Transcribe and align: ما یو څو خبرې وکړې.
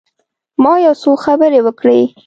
ما 0.63 0.73
یو 0.85 0.93
څو 1.03 1.11
خبرې 1.25 1.59
وکړې. 1.65 2.01